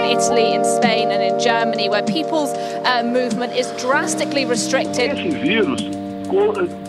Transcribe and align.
in 0.00 0.18
Italy, 0.18 0.54
in 0.54 0.64
Spain, 0.64 1.10
and 1.10 1.22
in 1.22 1.38
Germany, 1.38 1.88
where 1.88 2.02
people's 2.02 2.52
uh, 2.84 3.02
movement 3.04 3.54
is 3.54 3.70
drastically 3.80 4.44
restricted. 4.44 5.12
Esse 5.12 5.30
vírus 5.30 6.00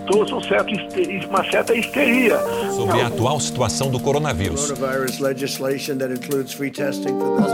trouxe 0.06 0.34
um 0.34 0.42
certo, 0.42 0.74
uma 1.28 1.44
certa 1.50 1.74
histeria. 1.74 2.39
Sobre 2.76 3.02
a 3.02 3.08
atual 3.08 3.39
situação 3.39 3.89
do 3.89 4.00
coronavírus. 4.00 4.71
Aos 4.71 4.78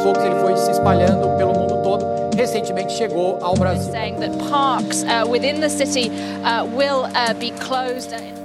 poucos 0.03 0.23
ele 0.23 0.35
foi 0.41 0.57
se 0.57 0.71
espalhando 0.71 1.37
pelo 1.37 1.53
mundo 1.53 1.81
todo. 1.83 2.05
Recentemente 2.35 2.93
chegou 2.93 3.37
ao 3.41 3.55
Brasil. 3.55 3.91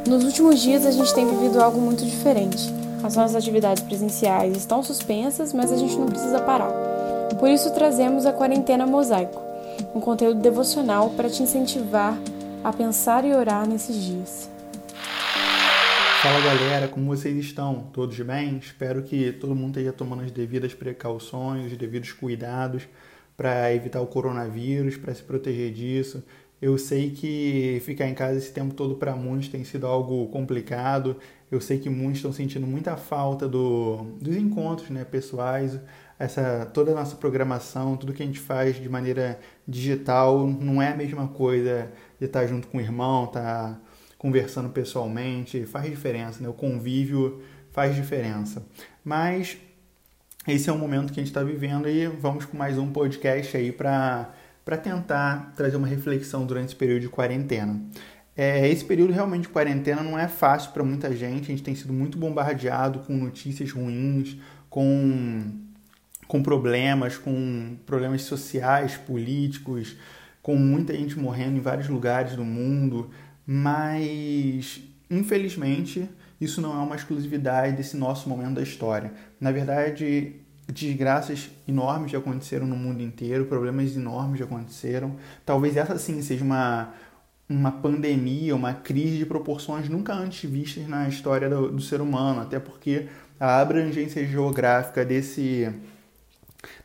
Nos 0.08 0.24
últimos 0.24 0.60
dias 0.60 0.86
a 0.86 0.90
gente 0.90 1.14
tem 1.14 1.26
vivido 1.26 1.60
algo 1.60 1.80
muito 1.80 2.04
diferente. 2.04 2.72
As 3.02 3.16
nossas 3.16 3.34
atividades 3.34 3.82
presenciais 3.82 4.56
estão 4.56 4.82
suspensas, 4.82 5.52
mas 5.52 5.72
a 5.72 5.76
gente 5.76 5.96
não 5.96 6.06
precisa 6.06 6.38
parar. 6.40 6.91
Por 7.42 7.50
isso 7.50 7.74
trazemos 7.74 8.24
a 8.24 8.32
quarentena 8.32 8.86
mosaico, 8.86 9.42
um 9.92 10.00
conteúdo 10.00 10.40
devocional 10.40 11.10
para 11.10 11.28
te 11.28 11.42
incentivar 11.42 12.16
a 12.62 12.72
pensar 12.72 13.24
e 13.24 13.34
orar 13.34 13.66
nesses 13.66 13.96
dias. 13.96 14.48
Fala 16.22 16.40
galera, 16.40 16.86
como 16.86 17.06
vocês 17.06 17.36
estão? 17.36 17.88
Todos 17.92 18.16
bem? 18.20 18.58
Espero 18.58 19.02
que 19.02 19.32
todo 19.32 19.56
mundo 19.56 19.70
esteja 19.70 19.92
tomando 19.92 20.22
as 20.22 20.30
devidas 20.30 20.72
precauções, 20.72 21.72
os 21.72 21.76
devidos 21.76 22.12
cuidados 22.12 22.84
para 23.36 23.74
evitar 23.74 24.00
o 24.00 24.06
coronavírus, 24.06 24.96
para 24.96 25.12
se 25.12 25.24
proteger 25.24 25.72
disso. 25.72 26.22
Eu 26.62 26.78
sei 26.78 27.10
que 27.10 27.82
ficar 27.84 28.06
em 28.06 28.14
casa 28.14 28.38
esse 28.38 28.52
tempo 28.52 28.72
todo 28.72 28.94
para 28.94 29.16
muitos 29.16 29.48
tem 29.48 29.64
sido 29.64 29.84
algo 29.84 30.28
complicado. 30.28 31.16
Eu 31.50 31.60
sei 31.60 31.80
que 31.80 31.90
muitos 31.90 32.18
estão 32.18 32.32
sentindo 32.32 32.68
muita 32.68 32.96
falta 32.96 33.48
do, 33.48 34.04
dos 34.20 34.36
encontros 34.36 34.88
né, 34.88 35.04
pessoais, 35.04 35.76
essa 36.16 36.64
toda 36.72 36.92
a 36.92 36.94
nossa 36.94 37.16
programação, 37.16 37.96
tudo 37.96 38.12
que 38.12 38.22
a 38.22 38.26
gente 38.26 38.38
faz 38.38 38.80
de 38.80 38.88
maneira 38.88 39.40
digital 39.66 40.46
não 40.46 40.80
é 40.80 40.92
a 40.92 40.96
mesma 40.96 41.26
coisa 41.26 41.90
de 42.20 42.26
estar 42.26 42.46
junto 42.46 42.68
com 42.68 42.78
o 42.78 42.80
irmão, 42.80 43.24
estar 43.24 43.82
conversando 44.16 44.68
pessoalmente, 44.68 45.66
faz 45.66 45.90
diferença, 45.90 46.40
né? 46.40 46.48
O 46.48 46.52
convívio 46.52 47.42
faz 47.72 47.96
diferença. 47.96 48.64
Mas 49.04 49.58
esse 50.46 50.70
é 50.70 50.72
o 50.72 50.78
momento 50.78 51.12
que 51.12 51.18
a 51.18 51.24
gente 51.24 51.32
está 51.32 51.42
vivendo 51.42 51.88
e 51.88 52.06
vamos 52.06 52.44
com 52.44 52.56
mais 52.56 52.78
um 52.78 52.92
podcast 52.92 53.56
aí 53.56 53.72
para 53.72 54.32
para 54.64 54.76
tentar 54.76 55.52
trazer 55.56 55.76
uma 55.76 55.86
reflexão 55.86 56.46
durante 56.46 56.68
esse 56.68 56.76
período 56.76 57.02
de 57.02 57.08
quarentena. 57.08 57.80
É, 58.36 58.68
esse 58.68 58.84
período 58.84 59.12
realmente 59.12 59.42
de 59.42 59.48
quarentena 59.48 60.02
não 60.02 60.18
é 60.18 60.26
fácil 60.26 60.72
para 60.72 60.82
muita 60.82 61.14
gente, 61.14 61.44
a 61.44 61.54
gente 61.54 61.62
tem 61.62 61.74
sido 61.74 61.92
muito 61.92 62.16
bombardeado 62.16 63.00
com 63.00 63.14
notícias 63.14 63.70
ruins, 63.70 64.36
com 64.70 65.62
com 66.32 66.42
problemas, 66.42 67.18
com 67.18 67.76
problemas 67.84 68.22
sociais, 68.22 68.96
políticos, 68.96 69.98
com 70.40 70.56
muita 70.56 70.94
gente 70.94 71.18
morrendo 71.18 71.58
em 71.58 71.60
vários 71.60 71.90
lugares 71.90 72.34
do 72.34 72.42
mundo, 72.42 73.10
mas 73.46 74.80
infelizmente 75.10 76.08
isso 76.40 76.62
não 76.62 76.72
é 76.72 76.82
uma 76.82 76.96
exclusividade 76.96 77.76
desse 77.76 77.98
nosso 77.98 78.30
momento 78.30 78.54
da 78.54 78.62
história. 78.62 79.12
Na 79.38 79.52
verdade, 79.52 80.36
desgraças 80.72 81.50
enormes 81.68 82.10
já 82.10 82.18
aconteceram 82.18 82.66
no 82.66 82.76
mundo 82.76 83.02
inteiro, 83.02 83.44
problemas 83.46 83.94
enormes 83.96 84.38
já 84.38 84.44
aconteceram. 84.44 85.16
Talvez 85.44 85.76
essa 85.76 85.98
sim 85.98 86.20
seja 86.22 86.44
uma, 86.44 86.94
uma 87.48 87.70
pandemia, 87.70 88.56
uma 88.56 88.74
crise 88.74 89.18
de 89.18 89.26
proporções 89.26 89.88
nunca 89.88 90.14
antes 90.14 90.48
vistas 90.50 90.88
na 90.88 91.08
história 91.08 91.48
do, 91.48 91.70
do 91.70 91.82
ser 91.82 92.00
humano, 92.00 92.40
até 92.40 92.58
porque 92.58 93.06
a 93.38 93.60
abrangência 93.60 94.26
geográfica 94.26 95.04
desse 95.04 95.72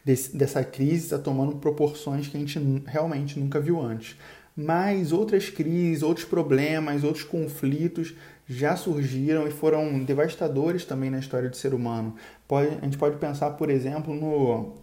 desse, 0.04 0.36
dessa 0.36 0.64
crise 0.64 1.06
está 1.06 1.20
tomando 1.20 1.58
proporções 1.58 2.28
que 2.28 2.38
a 2.38 2.40
gente 2.40 2.60
realmente 2.86 3.40
nunca 3.40 3.60
viu 3.60 3.82
antes. 3.82 4.16
Mas 4.56 5.12
outras 5.12 5.50
crises, 5.50 6.02
outros 6.02 6.26
problemas, 6.26 7.04
outros 7.04 7.24
conflitos 7.24 8.16
já 8.48 8.76
surgiram 8.76 9.48
e 9.48 9.52
foram 9.52 10.04
devastadores 10.04 10.86
também 10.86 11.10
na 11.10 11.20
história 11.20 11.50
do 11.50 11.58
ser 11.58 11.74
humano. 11.74 12.16
Pode, 12.48 12.70
a 12.82 12.86
gente 12.86 12.98
pode 12.98 13.18
pensar, 13.18 13.52
por 13.52 13.70
exemplo, 13.70 14.14
no, 14.14 14.76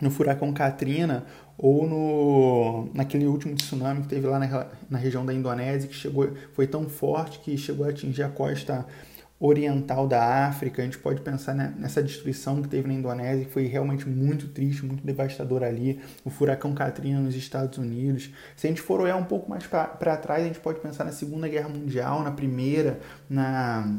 no 0.00 0.10
furacão 0.10 0.52
Katrina 0.52 1.24
ou 1.56 1.86
no, 1.86 2.90
naquele 2.92 3.26
último 3.26 3.54
tsunami 3.54 4.02
que 4.02 4.08
teve 4.08 4.26
lá 4.26 4.38
na, 4.38 4.66
na 4.90 4.98
região 4.98 5.24
da 5.24 5.32
Indonésia, 5.32 5.88
que 5.88 5.94
chegou, 5.94 6.30
foi 6.52 6.66
tão 6.66 6.88
forte 6.88 7.38
que 7.38 7.56
chegou 7.56 7.86
a 7.86 7.90
atingir 7.90 8.24
a 8.24 8.28
costa 8.28 8.86
oriental 9.44 10.06
da 10.06 10.46
África, 10.46 10.80
a 10.80 10.84
gente 10.84 10.98
pode 10.98 11.20
pensar 11.20 11.52
nessa 11.52 12.00
destruição 12.00 12.62
que 12.62 12.68
teve 12.68 12.86
na 12.86 12.94
Indonésia, 12.94 13.44
que 13.44 13.50
foi 13.50 13.66
realmente 13.66 14.08
muito 14.08 14.46
triste, 14.46 14.86
muito 14.86 15.04
devastadora 15.04 15.66
ali, 15.66 16.00
o 16.24 16.30
furacão 16.30 16.72
Katrina 16.72 17.18
nos 17.18 17.34
Estados 17.34 17.76
Unidos. 17.76 18.30
Se 18.54 18.68
a 18.68 18.70
gente 18.70 18.80
for 18.80 19.00
olhar 19.00 19.16
um 19.16 19.24
pouco 19.24 19.50
mais 19.50 19.66
para 19.66 20.16
trás, 20.16 20.44
a 20.44 20.46
gente 20.46 20.60
pode 20.60 20.78
pensar 20.78 21.02
na 21.02 21.10
Segunda 21.10 21.48
Guerra 21.48 21.68
Mundial, 21.68 22.22
na 22.22 22.30
Primeira, 22.30 23.00
na, 23.28 23.92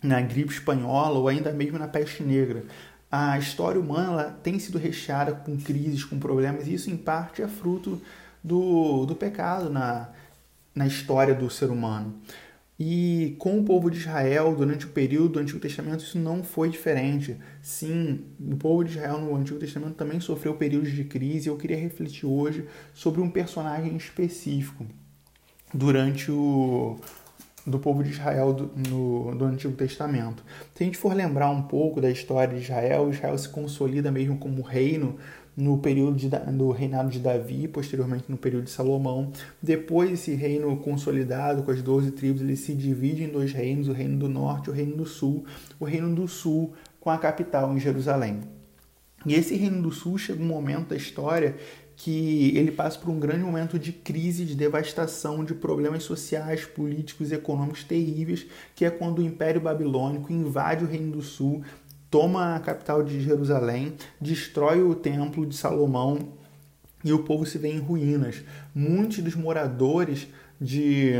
na 0.00 0.20
gripe 0.20 0.52
espanhola 0.52 1.18
ou 1.18 1.26
ainda 1.26 1.50
mesmo 1.50 1.76
na 1.76 1.88
peste 1.88 2.22
negra. 2.22 2.62
A 3.10 3.36
história 3.36 3.80
humana 3.80 4.38
tem 4.44 4.60
sido 4.60 4.78
recheada 4.78 5.32
com 5.32 5.56
crises, 5.56 6.04
com 6.04 6.20
problemas, 6.20 6.68
e 6.68 6.74
isso 6.74 6.88
em 6.88 6.96
parte 6.96 7.42
é 7.42 7.48
fruto 7.48 8.00
do, 8.44 9.04
do 9.06 9.16
pecado 9.16 9.70
na, 9.70 10.10
na 10.72 10.86
história 10.86 11.34
do 11.34 11.50
ser 11.50 11.68
humano. 11.68 12.14
E 12.78 13.34
com 13.40 13.58
o 13.58 13.64
povo 13.64 13.90
de 13.90 13.98
Israel, 13.98 14.54
durante 14.54 14.86
o 14.86 14.90
período 14.90 15.30
do 15.30 15.38
Antigo 15.40 15.58
Testamento, 15.58 16.04
isso 16.04 16.16
não 16.16 16.44
foi 16.44 16.68
diferente. 16.68 17.36
Sim, 17.60 18.20
o 18.40 18.56
povo 18.56 18.84
de 18.84 18.92
Israel 18.92 19.18
no 19.18 19.34
Antigo 19.34 19.58
Testamento 19.58 19.94
também 19.94 20.20
sofreu 20.20 20.54
períodos 20.54 20.92
de 20.92 21.02
crise. 21.02 21.48
Eu 21.48 21.56
queria 21.56 21.76
refletir 21.76 22.24
hoje 22.24 22.66
sobre 22.94 23.20
um 23.20 23.28
personagem 23.28 23.96
específico 23.96 24.86
durante 25.74 26.30
o 26.30 26.96
do 27.66 27.78
povo 27.78 28.02
de 28.02 28.10
Israel 28.10 28.52
do, 28.52 28.70
no, 28.88 29.34
do 29.34 29.44
Antigo 29.44 29.74
Testamento. 29.74 30.42
Se 30.74 30.82
a 30.82 30.86
gente 30.86 30.96
for 30.96 31.12
lembrar 31.14 31.50
um 31.50 31.62
pouco 31.62 32.00
da 32.00 32.10
história 32.10 32.54
de 32.54 32.62
Israel, 32.62 33.10
Israel 33.10 33.36
se 33.36 33.48
consolida 33.48 34.10
mesmo 34.10 34.38
como 34.38 34.62
reino 34.62 35.18
no 35.58 35.76
período 35.76 36.16
de, 36.16 36.28
do 36.28 36.70
reinado 36.70 37.10
de 37.10 37.18
Davi, 37.18 37.66
posteriormente 37.66 38.26
no 38.28 38.36
período 38.36 38.64
de 38.64 38.70
Salomão. 38.70 39.32
Depois 39.60 40.12
esse 40.12 40.32
reino 40.32 40.76
consolidado 40.76 41.64
com 41.64 41.72
as 41.72 41.82
12 41.82 42.12
tribos, 42.12 42.42
ele 42.42 42.54
se 42.54 42.72
divide 42.72 43.24
em 43.24 43.28
dois 43.28 43.52
reinos, 43.52 43.88
o 43.88 43.92
reino 43.92 44.16
do 44.16 44.28
norte 44.28 44.68
e 44.68 44.70
o 44.70 44.72
reino 44.72 44.96
do 44.96 45.04
sul. 45.04 45.44
O 45.80 45.84
reino 45.84 46.14
do 46.14 46.28
sul 46.28 46.74
com 47.00 47.10
a 47.10 47.18
capital 47.18 47.74
em 47.74 47.80
Jerusalém. 47.80 48.42
E 49.26 49.34
esse 49.34 49.56
reino 49.56 49.82
do 49.82 49.90
sul 49.90 50.16
chega 50.16 50.40
um 50.40 50.46
momento 50.46 50.90
da 50.90 50.96
história 50.96 51.56
que 51.96 52.56
ele 52.56 52.70
passa 52.70 52.96
por 52.96 53.10
um 53.10 53.18
grande 53.18 53.42
momento 53.42 53.80
de 53.80 53.92
crise, 53.92 54.44
de 54.44 54.54
devastação, 54.54 55.44
de 55.44 55.54
problemas 55.54 56.04
sociais, 56.04 56.64
políticos 56.64 57.32
e 57.32 57.34
econômicos 57.34 57.82
terríveis, 57.82 58.46
que 58.76 58.84
é 58.84 58.90
quando 58.90 59.18
o 59.18 59.24
Império 59.24 59.60
Babilônico 59.60 60.32
invade 60.32 60.84
o 60.84 60.86
Reino 60.86 61.10
do 61.10 61.22
Sul, 61.22 61.64
toma 62.10 62.56
a 62.56 62.60
capital 62.60 63.02
de 63.02 63.20
Jerusalém, 63.20 63.94
destrói 64.20 64.82
o 64.82 64.94
templo 64.94 65.46
de 65.46 65.56
Salomão 65.56 66.18
e 67.04 67.12
o 67.12 67.22
povo 67.22 67.46
se 67.46 67.58
vê 67.58 67.68
em 67.68 67.78
ruínas. 67.78 68.42
Muitos 68.74 69.18
dos 69.18 69.34
moradores 69.34 70.26
de, 70.60 71.12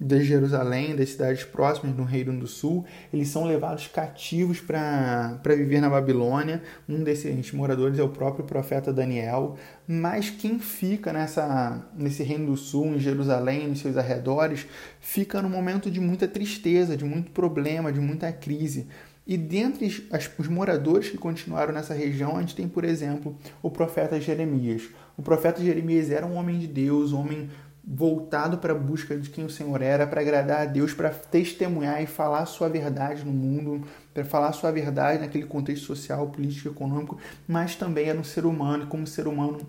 de 0.00 0.24
Jerusalém, 0.24 0.96
das 0.96 1.10
cidades 1.10 1.44
próximas 1.44 1.96
no 1.96 2.02
Reino 2.02 2.36
do 2.36 2.46
Sul, 2.46 2.84
eles 3.12 3.28
são 3.28 3.44
levados 3.44 3.86
cativos 3.86 4.60
para 4.60 5.38
viver 5.44 5.80
na 5.80 5.88
Babilônia. 5.88 6.62
Um 6.88 7.04
desses 7.04 7.52
moradores 7.52 7.98
é 7.98 8.02
o 8.02 8.08
próprio 8.08 8.44
profeta 8.44 8.92
Daniel. 8.92 9.56
Mas 9.86 10.28
quem 10.28 10.58
fica 10.58 11.12
nessa, 11.12 11.86
nesse 11.96 12.24
Reino 12.24 12.46
do 12.46 12.56
Sul, 12.56 12.86
em 12.86 12.98
Jerusalém, 12.98 13.68
nos 13.68 13.80
seus 13.80 13.96
arredores, 13.96 14.66
fica 15.00 15.40
num 15.40 15.50
momento 15.50 15.90
de 15.90 16.00
muita 16.00 16.26
tristeza, 16.26 16.96
de 16.96 17.04
muito 17.04 17.30
problema, 17.30 17.92
de 17.92 18.00
muita 18.00 18.32
crise. 18.32 18.88
E 19.32 19.36
dentre 19.38 19.86
as, 20.10 20.30
os 20.38 20.46
moradores 20.46 21.08
que 21.08 21.16
continuaram 21.16 21.72
nessa 21.72 21.94
região, 21.94 22.36
a 22.36 22.40
gente 22.42 22.54
tem, 22.54 22.68
por 22.68 22.84
exemplo, 22.84 23.34
o 23.62 23.70
profeta 23.70 24.20
Jeremias. 24.20 24.90
O 25.16 25.22
profeta 25.22 25.62
Jeremias 25.62 26.10
era 26.10 26.26
um 26.26 26.34
homem 26.34 26.58
de 26.58 26.66
Deus, 26.66 27.14
um 27.14 27.20
homem 27.20 27.48
voltado 27.82 28.58
para 28.58 28.74
a 28.74 28.78
busca 28.78 29.16
de 29.16 29.30
quem 29.30 29.46
o 29.46 29.48
Senhor 29.48 29.80
era, 29.80 30.06
para 30.06 30.20
agradar 30.20 30.60
a 30.60 30.64
Deus, 30.66 30.92
para 30.92 31.08
testemunhar 31.08 32.02
e 32.02 32.06
falar 32.06 32.40
a 32.40 32.46
sua 32.46 32.68
verdade 32.68 33.24
no 33.24 33.32
mundo, 33.32 33.88
para 34.12 34.22
falar 34.22 34.48
a 34.48 34.52
sua 34.52 34.70
verdade 34.70 35.20
naquele 35.20 35.46
contexto 35.46 35.86
social, 35.86 36.26
político, 36.26 36.68
econômico, 36.68 37.16
mas 37.48 37.74
também 37.74 38.10
era 38.10 38.20
um 38.20 38.24
ser 38.24 38.44
humano, 38.44 38.84
e 38.84 38.86
como 38.86 39.06
ser 39.06 39.26
humano 39.26 39.66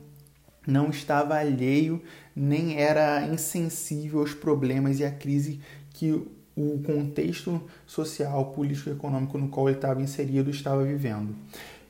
não 0.68 0.90
estava 0.90 1.36
alheio, 1.38 2.02
nem 2.36 2.82
era 2.82 3.26
insensível 3.28 4.20
aos 4.20 4.34
problemas 4.34 5.00
e 5.00 5.06
à 5.06 5.12
crise 5.12 5.62
que 5.92 6.22
o 6.56 6.80
contexto 6.84 7.62
social, 7.88 8.52
político 8.52 8.90
e 8.90 8.94
econômico 8.94 9.38
no 9.38 9.48
qual 9.48 9.68
ele 9.68 9.78
estava 9.78 10.02
inserido 10.02 10.50
estava 10.50 10.84
vivendo. 10.84 11.36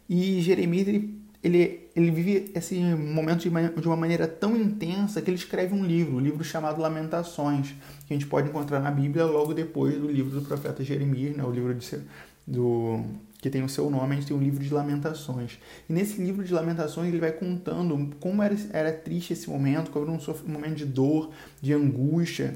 E 0.09 0.41
Jeremias 0.41 0.87
ele, 0.87 1.19
ele, 1.43 1.89
ele 1.95 2.11
vive 2.11 2.51
esse 2.55 2.75
momento 2.79 3.41
de 3.41 3.49
uma, 3.49 3.69
de 3.69 3.87
uma 3.87 3.97
maneira 3.97 4.27
tão 4.27 4.55
intensa 4.55 5.21
que 5.21 5.29
ele 5.29 5.37
escreve 5.37 5.73
um 5.73 5.85
livro, 5.85 6.15
um 6.15 6.19
livro 6.19 6.43
chamado 6.43 6.81
Lamentações, 6.81 7.73
que 8.07 8.13
a 8.13 8.17
gente 8.17 8.27
pode 8.27 8.49
encontrar 8.49 8.79
na 8.79 8.91
Bíblia 8.91 9.25
logo 9.25 9.53
depois 9.53 9.99
do 9.99 10.09
livro 10.09 10.39
do 10.39 10.45
profeta 10.45 10.83
Jeremias, 10.83 11.35
né, 11.35 11.43
o 11.43 11.51
livro 11.51 11.73
de, 11.73 11.99
do 12.47 13.03
que 13.43 13.49
tem 13.49 13.61
o 13.61 13.67
seu 13.67 13.89
nome, 13.89 14.13
a 14.13 14.15
gente 14.15 14.27
tem 14.27 14.37
o 14.37 14.39
livro 14.39 14.63
de 14.63 14.73
Lamentações. 14.73 15.59
E 15.89 15.91
nesse 15.91 16.21
livro 16.21 16.45
de 16.45 16.53
Lamentações 16.53 17.09
ele 17.09 17.19
vai 17.19 17.33
contando 17.33 18.15
como 18.17 18.41
era, 18.41 18.55
era 18.71 18.91
triste 18.93 19.33
esse 19.33 19.49
momento, 19.49 19.91
como 19.91 20.05
era 20.05 20.13
um 20.13 20.49
momento 20.49 20.75
de 20.75 20.85
dor, 20.85 21.29
de 21.61 21.73
angústia, 21.73 22.55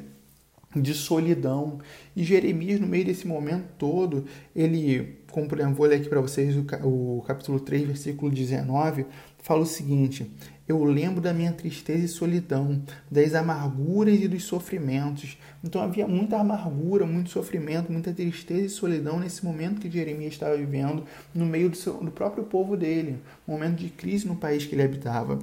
de 0.76 0.94
solidão. 0.94 1.80
E 2.16 2.24
Jeremias, 2.24 2.80
no 2.80 2.88
meio 2.88 3.06
desse 3.06 3.28
momento 3.28 3.68
todo, 3.78 4.26
ele, 4.56 5.20
como 5.32 5.48
por 5.48 5.60
exemplo, 5.60 5.76
vou 5.76 5.88
ler 5.88 5.98
aqui 5.98 6.10
para 6.10 6.22
vocês 6.22 6.56
o, 6.56 6.66
o 6.88 7.24
capítulo 7.26 7.60
3, 7.60 7.88
versículo 7.88 8.32
19, 8.32 9.06
fala 9.40 9.62
o 9.62 9.66
seguinte: 9.66 10.30
Eu 10.68 10.84
lembro 10.84 11.22
da 11.22 11.34
minha 11.34 11.54
tristeza 11.54 12.06
e 12.06 12.08
solidão, 12.08 12.82
das 13.10 13.34
amarguras 13.34 14.20
e 14.20 14.28
dos 14.28 14.44
sofrimentos. 14.44 15.38
Então 15.64 15.82
havia 15.82 16.08
muita 16.08 16.38
amargura, 16.38 17.06
muito 17.06 17.30
sofrimento, 17.30 17.92
muita 17.92 18.14
tristeza 18.14 18.66
e 18.66 18.70
solidão 18.70 19.20
nesse 19.20 19.46
momento 19.46 19.82
que 19.82 19.90
Jeremias 19.90 20.34
estava 20.34 20.56
vivendo 20.56 21.04
no 21.34 21.46
meio 21.46 21.70
do, 21.70 21.78
seu, 21.78 21.94
do 22.04 22.12
próprio 22.12 22.44
povo 22.44 22.76
dele, 22.76 23.20
momento 23.48 23.78
de 23.78 23.90
crise 23.90 24.28
no 24.28 24.36
país 24.36 24.66
que 24.66 24.76
ele 24.76 24.84
habitava. 24.84 25.40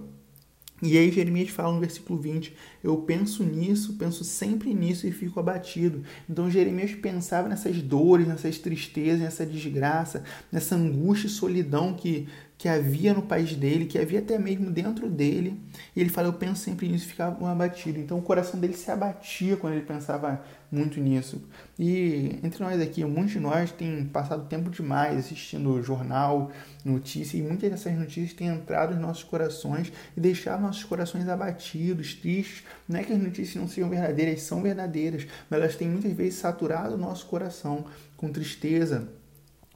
E 0.83 0.99
aí 0.99 1.11
Jeremias 1.11 1.51
fala 1.51 1.73
no 1.73 1.81
versículo 1.81 2.19
20: 2.19 2.55
Eu 2.83 2.97
penso 2.99 3.45
nisso, 3.45 3.95
penso 3.95 4.25
sempre 4.25 4.75
nisso 4.75 5.07
e 5.07 5.13
fico 5.13 5.39
abatido. 5.39 6.03
Então 6.29 6.51
Jeremias 6.51 6.93
pensava 6.95 7.49
nessas 7.49 7.81
dores, 7.81 8.27
nessas 8.27 8.59
tristezas, 8.59 9.21
nessa 9.21 9.47
desgraça, 9.47 10.25
nessa 10.51 10.75
angústia 10.75 11.29
e 11.29 11.31
solidão 11.31 11.95
que 11.95 12.29
que 12.57 12.69
havia 12.69 13.13
no 13.13 13.23
país 13.23 13.55
dele, 13.55 13.85
que 13.85 13.99
havia 13.99 14.21
até 14.21 14.39
mesmo 14.39 14.71
dentro 14.71 15.09
dele. 15.09 15.61
E 15.95 16.01
ele 16.01 16.09
fala: 16.09 16.29
Eu 16.29 16.33
penso 16.33 16.63
sempre 16.63 16.89
nisso, 16.89 17.07
ficava 17.07 17.51
abatido. 17.51 17.99
Então 17.99 18.19
o 18.19 18.23
coração 18.23 18.59
dele 18.59 18.75
se 18.75 18.91
abatia 18.91 19.57
quando 19.57 19.75
ele 19.75 19.85
pensava 19.85 20.43
muito 20.71 21.01
nisso. 21.01 21.43
E 21.79 22.39
entre 22.43 22.63
nós 22.63 22.81
aqui, 22.81 23.05
muitos 23.05 23.33
de 23.33 23.41
nós 23.41 23.73
tem 23.73 24.05
passado 24.07 24.47
tempo 24.49 24.71
demais 24.71 25.19
assistindo 25.19 25.83
jornal, 25.83 26.51
notícia, 26.85 27.37
e 27.37 27.43
muitas 27.43 27.71
dessas 27.71 27.97
notícias 27.99 28.33
têm 28.33 28.49
entrado 28.49 28.93
nos 28.93 29.01
nossos 29.01 29.25
corações 29.25 29.93
e 30.17 30.21
deixado 30.21 30.63
nossos 30.63 30.85
corações 30.85 31.29
abatidos, 31.29 32.15
tristes. 32.15 32.65
Não 32.89 33.01
é 33.01 33.05
que 33.05 33.13
as 33.13 33.19
notícias 33.19 33.57
não 33.57 33.69
sejam 33.69 33.91
verdadeiras, 33.91 34.43
são 34.43 34.63
verdadeiras, 34.63 35.27
mas 35.51 35.61
elas 35.61 35.77
têm 35.77 35.89
muitas 35.89 36.13
vezes 36.13 36.37
saturado 36.37 36.95
o 36.95 36.99
nosso 36.99 37.27
coração 37.27 37.85
com 38.17 38.31
tristeza 38.31 39.09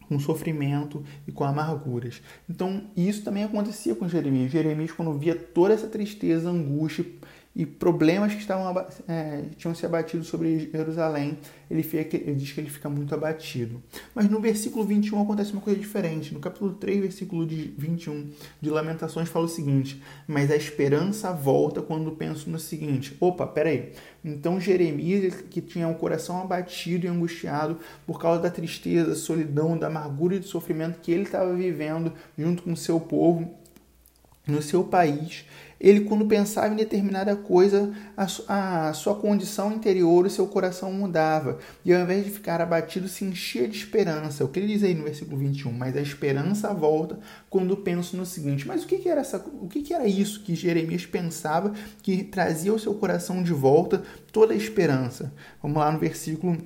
com 0.09 0.19
sofrimento 0.19 1.05
e 1.27 1.33
com 1.33 1.45
amarguras. 1.45 2.23
Então, 2.49 2.83
isso 2.97 3.23
também 3.23 3.45
acontecia 3.45 3.95
com 3.95 4.09
Jeremias. 4.09 4.51
Jeremias, 4.51 4.91
quando 4.91 5.13
via 5.13 5.35
toda 5.35 5.75
essa 5.75 5.87
tristeza, 5.87 6.49
angústia 6.49 7.05
e 7.59 7.67
problemas 7.67 8.33
que 8.33 8.41
estavam 8.41 8.87
é, 9.09 9.43
tinham 9.57 9.75
se 9.75 9.85
abatido 9.85 10.23
sobre 10.23 10.71
Jerusalém, 10.73 11.37
ele, 11.69 11.83
fica, 11.83 12.17
ele, 12.17 12.37
diz 12.37 12.53
que 12.53 12.61
ele 12.61 12.71
fica 12.71 12.89
muito 12.89 13.13
abatido. 13.13 13.83
Mas 14.15 14.31
no 14.31 14.41
versículo 14.41 14.85
21 14.85 15.21
acontece 15.23 15.53
uma 15.53 15.61
coisa 15.61 15.77
diferente. 15.77 16.33
No 16.33 16.39
capítulo 16.39 16.75
3, 16.75 17.01
versículo 17.01 17.45
de 17.45 17.75
21 17.77 18.31
de 18.61 18.71
Lamentações, 18.71 19.29
fala 19.29 19.47
o 19.47 19.49
seguinte: 19.49 20.01
Mas 20.25 20.53
a 20.53 20.57
esperança 20.57 21.33
volta 21.33 21.83
quando 21.83 22.13
penso 22.13 22.49
no 22.49 22.61
seguinte: 22.61 23.17
opa, 23.19 23.45
peraí. 23.45 23.91
Então 24.25 24.61
Jeremias, 24.61 25.35
que 25.51 25.61
tinha 25.61 25.89
o 25.89 25.91
um 25.91 25.95
coração 25.95 26.41
abatido 26.41 27.07
e 27.07 27.09
angustiado 27.09 27.81
por 28.07 28.21
causa 28.21 28.41
da 28.41 28.51
tristeza, 28.51 29.17
solidão, 29.17 29.77
da 29.77 29.89
amargura 29.89 30.37
e 30.37 30.39
do 30.39 30.47
sofrimento 30.47 31.01
que 31.01 31.11
ele 31.11 31.25
estava 31.25 31.53
vivendo 31.55 32.13
junto 32.39 32.63
com 32.63 32.73
o 32.73 32.77
seu 32.77 33.01
povo, 33.01 33.53
no 34.47 34.63
seu 34.63 34.85
país, 34.85 35.45
ele, 35.81 36.01
quando 36.01 36.27
pensava 36.27 36.75
em 36.75 36.77
determinada 36.77 37.37
coisa, 37.37 37.93
a, 38.17 38.93
sua 38.93 39.15
condição 39.15 39.73
interior, 39.73 40.27
o 40.27 40.31
seu 40.31 40.47
coração 40.47 40.93
mudava. 40.93 41.59
E 41.85 41.95
ao 41.95 42.03
invés 42.03 42.25
de 42.25 42.31
ficar 42.31 42.61
abatido, 42.61 43.07
se 43.07 43.25
enchia 43.25 43.69
de 43.69 43.77
esperança. 43.77 44.45
O 44.45 44.49
que 44.49 44.59
ele 44.59 44.67
diz 44.67 44.83
aí 44.83 44.95
no 44.95 45.05
versículo 45.05 45.37
21? 45.37 45.73
Mas 45.73 45.97
a 45.97 46.01
esperança 46.01 46.75
volta 46.75 47.19
quando 47.49 47.77
penso 47.77 48.17
no 48.17 48.27
seguinte: 48.27 48.67
mas 48.67 48.83
o 48.83 48.87
que, 48.87 49.09
era, 49.09 49.21
essa, 49.21 49.39
o 49.39 49.69
que, 49.69 49.93
era 49.93 50.07
isso 50.07 50.43
que 50.43 50.55
Jeremias 50.55 51.07
pensava 51.07 51.73
que 52.03 52.25
trazia 52.25 52.73
ao 52.73 52.79
seu 52.79 52.95
coração 52.95 53.43
de 53.43 53.53
volta 53.53 54.03
toda 54.33 54.53
a 54.53 54.57
esperança? 54.57 55.33
Vamos 55.63 55.79
lá 55.79 55.93
no 55.93 55.99
versículo 55.99 56.59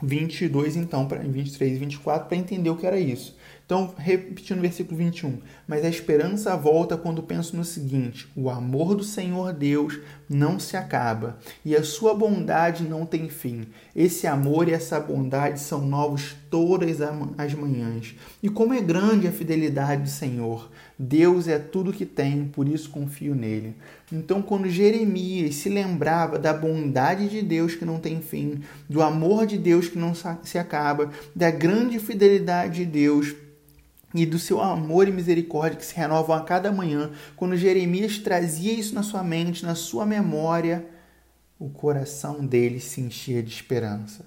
22, 0.00 0.76
então, 0.76 1.06
para 1.08 1.18
23 1.18 1.72
e 1.72 1.78
24, 1.78 2.28
para 2.28 2.36
entender 2.36 2.70
o 2.70 2.76
que 2.76 2.86
era 2.86 3.00
isso. 3.00 3.36
Então, 3.68 3.92
repetindo 3.98 4.60
o 4.60 4.62
versículo 4.62 4.96
21. 4.96 5.40
Mas 5.66 5.84
a 5.84 5.90
esperança 5.90 6.56
volta 6.56 6.96
quando 6.96 7.22
penso 7.22 7.54
no 7.54 7.62
seguinte: 7.62 8.26
o 8.34 8.48
amor 8.48 8.94
do 8.94 9.04
Senhor 9.04 9.52
Deus 9.52 9.98
não 10.26 10.58
se 10.58 10.74
acaba 10.74 11.38
e 11.62 11.76
a 11.76 11.84
sua 11.84 12.14
bondade 12.14 12.84
não 12.84 13.04
tem 13.04 13.28
fim. 13.28 13.66
Esse 13.94 14.26
amor 14.26 14.68
e 14.68 14.72
essa 14.72 14.98
bondade 14.98 15.60
são 15.60 15.86
novos 15.86 16.34
todas 16.48 17.02
as 17.36 17.52
manhãs. 17.52 18.14
E 18.42 18.48
como 18.48 18.72
é 18.72 18.80
grande 18.80 19.28
a 19.28 19.32
fidelidade 19.32 20.04
do 20.04 20.08
Senhor! 20.08 20.70
Deus 20.98 21.46
é 21.46 21.58
tudo 21.58 21.92
que 21.92 22.06
tem, 22.06 22.46
por 22.46 22.66
isso 22.66 22.88
confio 22.88 23.34
nele. 23.34 23.76
Então, 24.10 24.40
quando 24.40 24.70
Jeremias 24.70 25.56
se 25.56 25.68
lembrava 25.68 26.38
da 26.38 26.54
bondade 26.54 27.28
de 27.28 27.42
Deus 27.42 27.74
que 27.74 27.84
não 27.84 28.00
tem 28.00 28.22
fim, 28.22 28.62
do 28.88 29.02
amor 29.02 29.46
de 29.46 29.58
Deus 29.58 29.88
que 29.88 29.98
não 29.98 30.14
se 30.14 30.58
acaba, 30.58 31.10
da 31.36 31.50
grande 31.50 31.98
fidelidade 31.98 32.78
de 32.78 32.86
Deus, 32.86 33.36
e 34.14 34.24
do 34.24 34.38
seu 34.38 34.60
amor 34.60 35.06
e 35.06 35.12
misericórdia 35.12 35.78
que 35.78 35.84
se 35.84 35.94
renovam 35.94 36.34
a 36.34 36.42
cada 36.42 36.72
manhã, 36.72 37.10
quando 37.36 37.56
Jeremias 37.56 38.18
trazia 38.18 38.72
isso 38.72 38.94
na 38.94 39.02
sua 39.02 39.22
mente, 39.22 39.64
na 39.64 39.74
sua 39.74 40.06
memória, 40.06 40.86
o 41.58 41.68
coração 41.68 42.44
dele 42.44 42.80
se 42.80 43.00
enchia 43.00 43.42
de 43.42 43.52
esperança. 43.52 44.24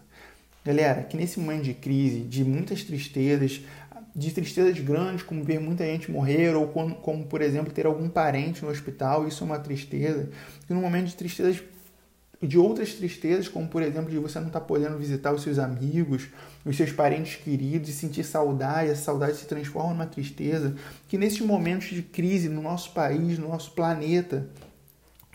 Galera, 0.64 1.04
que 1.04 1.18
nesse 1.18 1.40
momento 1.40 1.64
de 1.64 1.74
crise, 1.74 2.20
de 2.20 2.44
muitas 2.44 2.84
tristezas, 2.84 3.62
de 4.16 4.32
tristezas 4.32 4.78
grandes, 4.80 5.24
como 5.24 5.44
ver 5.44 5.60
muita 5.60 5.86
gente 5.86 6.12
morrer, 6.12 6.56
ou 6.56 6.68
como, 6.68 6.96
como, 6.96 7.26
por 7.26 7.42
exemplo, 7.42 7.74
ter 7.74 7.86
algum 7.86 8.10
parente 8.10 8.64
no 8.64 8.70
hospital, 8.70 9.28
isso 9.28 9.44
é 9.44 9.48
uma 9.48 9.60
tristeza. 9.60 10.30
E 10.70 10.74
no 10.74 10.82
momento 10.82 11.08
de 11.08 11.16
tristezas 11.16 11.64
de 12.42 12.58
outras 12.58 12.94
tristezas, 12.94 13.48
como 13.48 13.68
por 13.68 13.84
exemplo 13.84 14.10
de 14.10 14.18
você 14.18 14.40
não 14.40 14.48
estar 14.48 14.60
tá 14.60 14.66
podendo 14.66 14.98
visitar 14.98 15.32
os 15.32 15.44
seus 15.44 15.60
amigos, 15.60 16.28
os 16.66 16.76
seus 16.76 16.92
parentes 16.92 17.36
queridos 17.36 17.90
e 17.90 17.94
sentir 17.94 18.24
saudade, 18.24 18.90
essa 18.90 19.04
saudade 19.04 19.38
se 19.38 19.46
transforma 19.46 19.92
numa 19.92 20.08
tristeza, 20.08 20.76
que 21.08 21.18
nesses 21.18 21.42
momentos 21.42 21.90
de 21.90 22.02
crise 22.02 22.50
no 22.50 22.62
nosso 22.62 22.94
país, 22.94 23.38
no 23.38 23.50
nosso 23.50 23.72
planeta, 23.72 24.48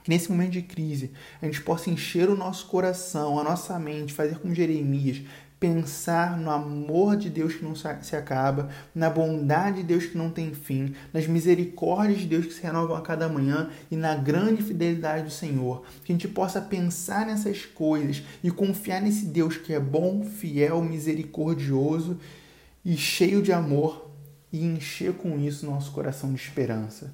que 0.03 0.11
nesse 0.11 0.31
momento 0.31 0.53
de 0.53 0.63
crise 0.63 1.13
a 1.41 1.47
gente 1.47 1.61
possa 1.63 1.91
encher 1.91 2.29
o 2.29 2.37
nosso 2.37 2.67
coração, 2.67 3.39
a 3.39 3.45
nossa 3.45 3.79
mente, 3.79 4.13
fazer 4.13 4.39
como 4.39 4.55
Jeremias, 4.55 5.23
pensar 5.67 6.39
no 6.39 6.49
amor 6.49 7.17
de 7.17 7.29
Deus 7.29 7.55
que 7.55 7.65
não 7.65 7.75
se 7.75 8.15
acaba, 8.15 8.69
na 8.95 9.11
bondade 9.11 9.79
de 9.79 9.83
Deus 9.83 10.07
que 10.07 10.17
não 10.17 10.31
tem 10.31 10.55
fim, 10.55 10.95
nas 11.13 11.27
misericórdias 11.27 12.21
de 12.21 12.27
Deus 12.27 12.47
que 12.47 12.55
se 12.55 12.63
renovam 12.63 12.97
a 12.97 13.01
cada 13.01 13.29
manhã 13.29 13.69
e 13.91 13.97
na 13.97 14.15
grande 14.15 14.63
fidelidade 14.63 15.25
do 15.25 15.31
Senhor. 15.31 15.83
Que 16.05 16.13
a 16.13 16.15
gente 16.15 16.29
possa 16.29 16.61
pensar 16.61 17.27
nessas 17.27 17.67
coisas 17.67 18.23
e 18.45 18.51
confiar 18.51 19.03
nesse 19.03 19.27
Deus 19.27 19.57
que 19.57 19.73
é 19.73 19.81
bom, 19.81 20.25
fiel, 20.25 20.81
misericordioso 20.81 22.17
e 22.85 22.97
cheio 22.97 23.43
de 23.43 23.53
amor 23.53 24.09
e 24.53 24.65
encher 24.65 25.15
com 25.15 25.37
isso 25.41 25.67
nosso 25.67 25.91
coração 25.91 26.33
de 26.33 26.41
esperança 26.41 27.13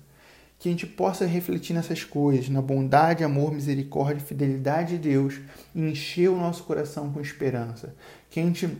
que 0.62 0.68
a 0.68 0.72
gente 0.72 0.86
possa 0.86 1.26
refletir 1.26 1.74
nessas 1.74 2.04
coisas, 2.04 2.48
na 2.48 2.62
bondade, 2.62 3.24
amor, 3.24 3.52
misericórdia 3.52 4.24
fidelidade 4.24 4.96
de 4.96 5.08
Deus, 5.08 5.40
e 5.74 5.80
encher 5.80 6.30
o 6.30 6.36
nosso 6.36 6.62
coração 6.62 7.12
com 7.12 7.20
esperança. 7.20 7.96
Que 8.30 8.38
a 8.38 8.44
gente 8.44 8.78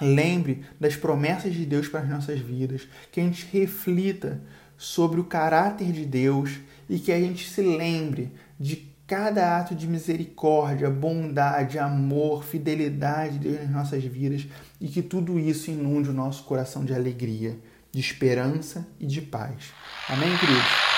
lembre 0.00 0.64
das 0.80 0.96
promessas 0.96 1.54
de 1.54 1.64
Deus 1.64 1.86
para 1.86 2.00
as 2.00 2.08
nossas 2.08 2.40
vidas, 2.40 2.88
que 3.12 3.20
a 3.20 3.22
gente 3.22 3.46
reflita 3.52 4.42
sobre 4.76 5.20
o 5.20 5.24
caráter 5.24 5.92
de 5.92 6.04
Deus 6.04 6.58
e 6.90 6.98
que 6.98 7.12
a 7.12 7.20
gente 7.20 7.48
se 7.48 7.62
lembre 7.62 8.32
de 8.58 8.92
cada 9.06 9.56
ato 9.56 9.72
de 9.72 9.86
misericórdia, 9.86 10.90
bondade, 10.90 11.78
amor, 11.78 12.42
fidelidade 12.42 13.38
de 13.38 13.50
Deus 13.50 13.60
nas 13.60 13.70
nossas 13.70 14.02
vidas 14.02 14.48
e 14.80 14.88
que 14.88 15.00
tudo 15.00 15.38
isso 15.38 15.70
inunde 15.70 16.10
o 16.10 16.12
nosso 16.12 16.42
coração 16.42 16.84
de 16.84 16.92
alegria, 16.92 17.56
de 17.92 18.00
esperança 18.00 18.84
e 18.98 19.06
de 19.06 19.22
paz. 19.22 19.72
Amém, 20.08 20.36
queridos? 20.38 20.93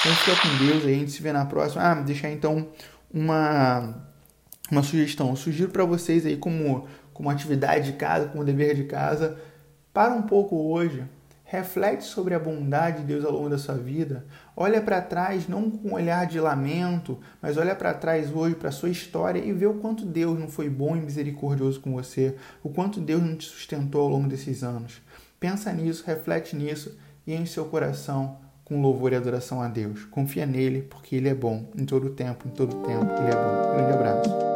Então 0.00 0.14
fica 0.14 0.40
com 0.40 0.56
Deus 0.56 0.86
aí, 0.86 0.94
a 0.94 0.98
gente 0.98 1.10
se 1.10 1.22
vê 1.22 1.30
na 1.30 1.44
próxima. 1.44 1.82
Ah, 1.82 1.94
deixar 1.94 2.30
então 2.30 2.68
uma, 3.12 3.96
uma 4.70 4.82
sugestão. 4.82 5.28
Eu 5.28 5.36
sugiro 5.36 5.70
para 5.70 5.84
vocês 5.84 6.24
aí 6.24 6.38
como, 6.38 6.88
como 7.12 7.28
atividade 7.28 7.92
de 7.92 7.98
casa, 7.98 8.28
como 8.28 8.42
dever 8.42 8.74
de 8.74 8.84
casa, 8.84 9.38
para 9.92 10.14
um 10.14 10.22
pouco 10.22 10.56
hoje, 10.56 11.04
reflete 11.44 12.04
sobre 12.04 12.32
a 12.32 12.38
bondade 12.38 13.00
de 13.00 13.08
Deus 13.08 13.26
ao 13.26 13.32
longo 13.32 13.50
da 13.50 13.58
sua 13.58 13.74
vida. 13.74 14.24
Olha 14.56 14.80
para 14.80 15.02
trás, 15.02 15.46
não 15.46 15.70
com 15.70 15.88
um 15.88 15.92
olhar 15.94 16.26
de 16.26 16.40
lamento, 16.40 17.18
mas 17.42 17.58
olha 17.58 17.74
para 17.74 17.92
trás 17.92 18.34
hoje, 18.34 18.54
para 18.54 18.70
a 18.70 18.72
sua 18.72 18.88
história 18.88 19.38
e 19.38 19.52
vê 19.52 19.66
o 19.66 19.74
quanto 19.74 20.06
Deus 20.06 20.38
não 20.38 20.48
foi 20.48 20.70
bom 20.70 20.96
e 20.96 21.00
misericordioso 21.00 21.78
com 21.78 21.92
você, 21.92 22.36
o 22.62 22.70
quanto 22.70 23.00
Deus 23.00 23.22
não 23.22 23.36
te 23.36 23.46
sustentou 23.46 24.00
ao 24.00 24.08
longo 24.08 24.28
desses 24.28 24.62
anos. 24.62 25.02
Pensa 25.38 25.70
nisso, 25.72 26.04
reflete 26.06 26.56
nisso 26.56 26.96
e 27.26 27.34
enche 27.34 27.52
seu 27.52 27.66
coração 27.66 28.38
com 28.70 28.80
louvor 28.80 29.12
e 29.12 29.16
adoração 29.16 29.60
a 29.60 29.66
Deus. 29.66 30.04
Confia 30.04 30.46
nele, 30.46 30.82
porque 30.82 31.16
ele 31.16 31.28
é 31.28 31.34
bom 31.34 31.68
em 31.76 31.84
todo 31.84 32.10
tempo, 32.10 32.46
em 32.46 32.52
todo 32.52 32.76
tempo 32.86 33.12
ele 33.18 33.32
é 33.32 33.34
bom. 33.34 33.74
Grande 33.74 33.92
abraço. 33.92 34.49